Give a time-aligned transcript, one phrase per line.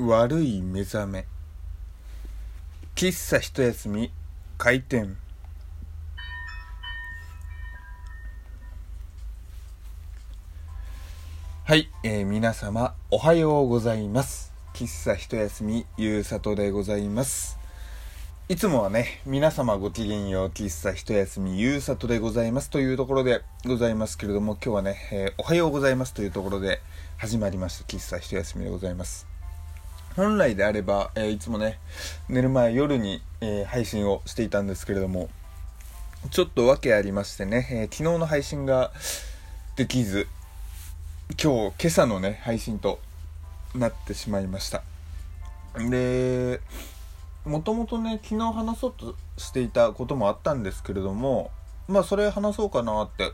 [0.00, 1.26] 悪い目覚め。
[2.94, 4.12] 喫茶一休み。
[4.56, 5.16] 開店。
[11.64, 14.52] はい、えー皆様おはようございます。
[14.72, 17.58] 喫茶一休みゆうさとでございます。
[18.48, 22.70] いつもはね皆様ごきげんよう喫茶一休みゆうさとでございます。
[22.70, 26.80] というところでございますけれども今日はね、えーおはようございますというところで
[27.16, 27.84] 始まりました。
[27.84, 29.27] 喫茶一休みでございます。
[30.18, 31.78] 本来であれば、えーいつもね
[32.28, 35.28] 寝る前夜に、えー配信をしていたんですけれども
[36.32, 38.90] ちょっと訳ありましてね、えー昨日の配信が
[39.76, 40.26] できず
[41.40, 42.98] 今日今朝のね配信と
[43.76, 44.82] なってしまいました。
[45.88, 46.60] で
[47.44, 51.52] もともとね昨日話そうとしていたこともあったんですけれども
[51.86, 53.30] まあそれ話そうかなって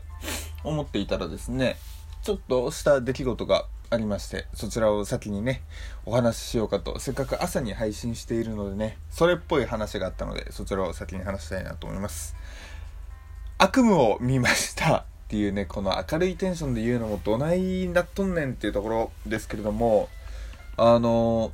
[0.63, 1.77] 思っていたらですね
[2.21, 5.61] ちょっとした出来事がありましてそちらを先にね
[6.05, 6.99] お話ししようかと。
[6.99, 12.35] せっかく朝に配信しているのでねそれっぽい話があったのでそちらを先に話したいなと思います。
[13.57, 20.09] 悪夢を見ました っていうねこの明るいテンションで言うのもどないなっとんねんっていうところですけれども
[20.77, 21.51] あの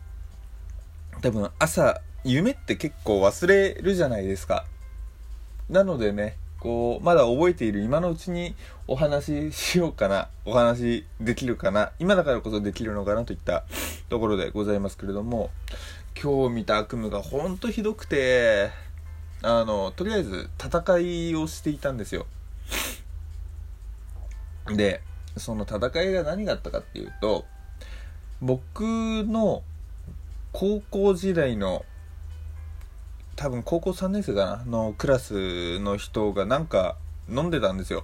[1.22, 4.66] 多分朝夢って結構忘れるじゃないですか。
[5.70, 8.54] なのでねこうまだ覚えている今のうちに
[8.88, 13.64] お話ししようかなお話できるかな今だからこそできるのかなといった
[14.10, 15.50] ところでございますけれども
[16.22, 18.70] 今日見た悪夢がほんとひどくて
[19.42, 22.28] あのとりあえず戦いをしていたんですよ。
[24.68, 25.02] で
[25.38, 27.46] その戦いが何があったかっていうと
[28.40, 29.64] 僕の
[30.52, 31.86] 高校時代の
[33.42, 36.96] 多分高校3年生かなのクラスの人がなんか
[37.28, 38.04] 飲んでたんですよ。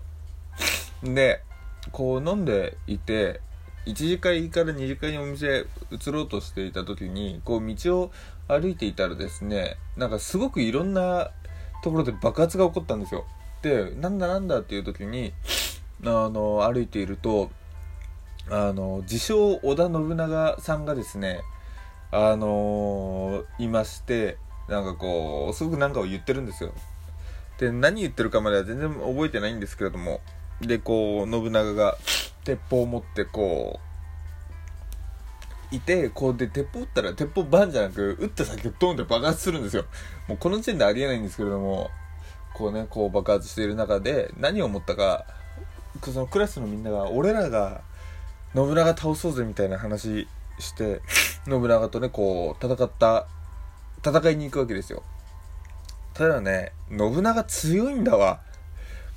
[1.03, 1.43] で
[1.91, 3.39] こう飲んでいて
[3.85, 8.11] 1次会から2次会にお店移ろうとしていた時にこう道を
[8.47, 11.30] 歩いていたらですねなんかすごくいろんな
[11.83, 13.23] ところで爆発が起こったんですよ。
[13.61, 15.33] でなんだなんだっていう時に
[16.04, 17.52] あの歩いていると
[18.49, 21.42] あの自称織田信長さんがですね
[22.09, 24.37] あのいまして
[24.67, 26.72] なんかこうすごく何かを言ってるんですよ。
[27.60, 30.22] で何言ってるかまでは全然覚えてないんですけれども。
[30.61, 31.98] でこう信長が
[32.44, 33.80] 鉄砲を持ってこ
[35.72, 39.86] ういてこうで鉄砲撃ったら鉄砲バンじゃなく撃った先をドンって爆発するんですよ。
[40.28, 41.89] もうこの時点でありえないんですけれども。
[42.58, 45.26] こうねこう爆発している中で何を思ったか
[46.04, 47.82] そのクラスのみんなが俺らが
[48.55, 51.02] 信長倒そうぜみたいな話して
[51.48, 53.28] 信長とねこう戦った
[54.05, 55.03] 戦いに行くわけですよ。
[56.13, 58.41] ただね信長強いんだわ。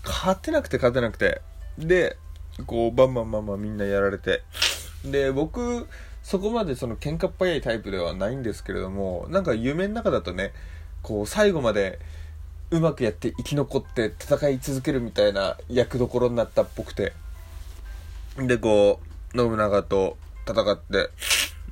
[0.05, 1.43] 勝てなくて勝てなくて。
[1.79, 2.17] で
[2.67, 4.43] こうバンバンバンバンみんなやられて。
[5.05, 5.89] で僕
[6.23, 10.53] そこまでその喧嘩っ早いタイプではないんですけれどもなんか夢の中だとね
[11.03, 11.99] こう最後まで
[12.71, 17.13] うまくやって生き残って戦い続けるみたいな役どころになったっぽくて。
[18.37, 19.01] でこ
[19.35, 21.11] う信長と戦って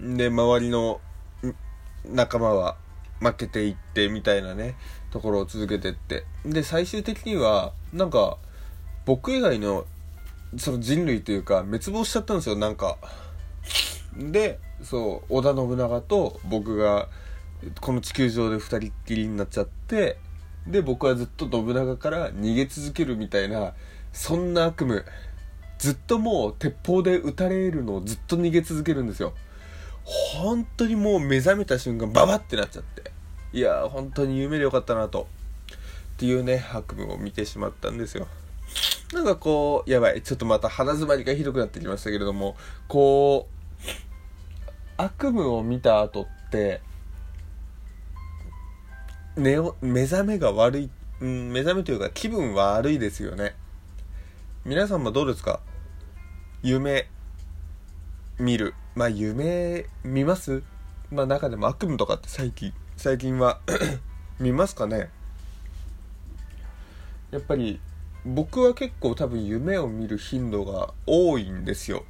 [0.00, 1.00] で周りの
[2.04, 2.76] 仲間は
[3.20, 4.76] 負けていってみたいなね
[5.10, 6.24] ところを続けてって。
[6.44, 8.38] で最終的にはなんか
[9.06, 9.86] 僕以外の
[10.56, 12.96] その人類というか滅亡しちゃったんですよなんか。
[14.16, 17.08] でそう織田信長と僕が
[17.80, 20.18] この地球上で二人っきりになっちゃって
[20.66, 23.74] で僕はずっと信長から逃げ続けるみたいな
[24.12, 25.02] そんな悪夢。
[25.78, 29.32] ずっともう鉄砲で撃たれるのをずっと逃げ続けるんですよ。
[30.04, 33.07] 本当にもう目覚めた瞬間ババってなっちゃって。
[33.52, 35.26] いや本当に夢でよかったなと。
[36.14, 38.26] っていうね悪夢を見てしまったんですよ。
[39.12, 42.56] なんかこうやばいちょっとまた鼻詰まりがひどくなってきましたけれども
[42.88, 43.82] こう
[44.96, 46.82] 悪夢を見た後って
[49.36, 53.54] 寝目覚めが悪い、うん、目覚めというか気分悪いですよね。
[54.64, 55.60] 皆さんもどうですか？
[56.62, 57.08] 夢
[58.38, 58.74] 見る。
[58.96, 60.64] まあ夢見ます？
[61.12, 62.74] まあ中でも悪夢とかって最近。
[62.98, 63.60] 最近は
[64.40, 65.08] 見ますかね？
[67.30, 67.78] やっぱり
[68.26, 72.04] 僕は結構多分夢を見る頻度が多いんですよ。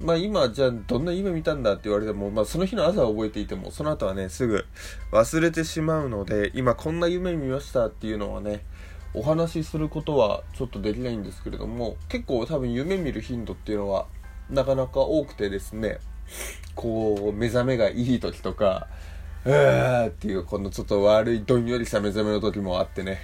[0.00, 4.64] まあ今じゃあどんな夢見たんだって言われても、まあその日の朝は覚えていても、その後はね、すぐ
[5.12, 8.64] 忘れてしまうので、今こんな夢見ましたっていうのはね、
[9.12, 14.06] お話しすることはちょっとできないんですけれども、結構多分夢見る頻度っていうのは
[14.48, 15.98] なかなか多くてですね、
[16.74, 23.22] こう、目覚めがいい時とか、ーっていうこのちょっと悪いどんよりした目覚めの時もあってね、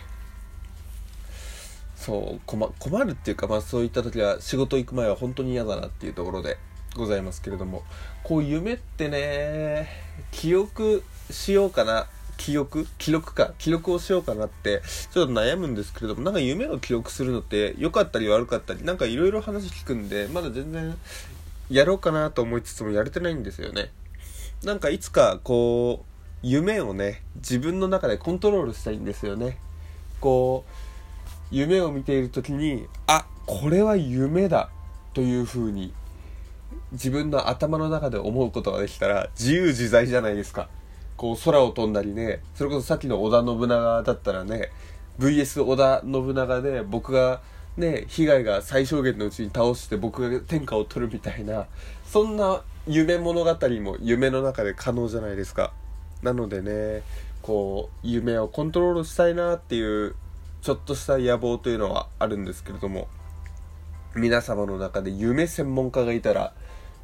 [1.97, 6.57] そう困困るっていうか、まあ、そういった時は仕事行く前は本当に嫌だなっていうところで
[6.95, 7.83] ございますけれども。
[8.23, 9.89] こう夢ってね
[10.33, 12.09] 記憶しようかな。
[12.39, 12.87] 記憶？
[12.99, 13.55] 記録か？
[13.57, 20.95] 記録をしようかなってちょっと悩むんですけれどもなんか夢を記録するのって良かったり悪かったりなんかいろいろ話聞くんでまだ全然
[21.71, 23.91] やろうかなと思いつつもやれてないんですよね。
[24.65, 29.59] なんかいつかこう夢をね自分の中でコントロールしたいんですよね。
[30.21, 30.71] こう
[31.51, 34.71] 夢を見ている時にあこれは夢だ
[35.15, 35.93] というふうに
[36.93, 40.69] 自分の頭の中で思うことができたら自由自在じゃないですか。
[41.17, 44.71] こう空を飛んだりねそれこそさっきの織田信長だったらね
[45.19, 47.41] VS 織田信長で僕が
[47.77, 51.67] ね被害が最小限のうちに倒して僕が天下を取るみたいな
[52.05, 55.73] そんな夢物語も夢の中で可能じゃないですか
[56.23, 57.03] なのでね
[57.43, 60.15] こう夢をコントロールしたいなっていう
[60.63, 63.09] ちょっとした野望というのはあるんですけれども
[64.15, 66.53] 皆様の中で夢専門家がいたら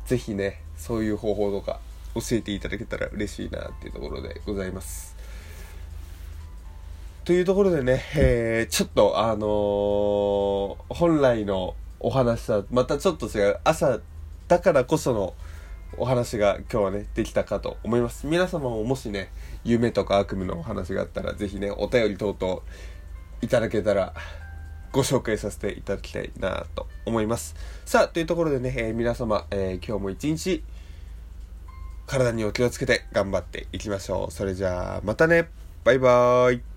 [0.07, 1.81] 是非ねそういう方法とか
[2.15, 5.17] 教えていただけたら嬉しいなっていうところでございます。
[7.25, 14.01] というところでね、えー、ちょっとあのー、本来のお話はまたちょっと違う朝
[14.49, 15.35] だからこその
[15.97, 19.31] お話が今日はねできたかと思います皆様ももしね
[19.65, 22.63] 夢とか悪夢のお話があったら是非ねお便り等々
[23.43, 24.15] いただけたら
[24.93, 27.57] ご紹介させていただきたいなと思います。
[27.87, 30.63] さあ、というところでね、えー、皆様、えー、今日も一日、
[32.07, 34.31] 体にお気をつけて頑張っていきましょう。
[34.31, 35.49] それじゃあ、またね
[35.83, 36.72] バイバーイ